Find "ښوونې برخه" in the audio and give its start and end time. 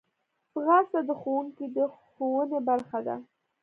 1.95-2.99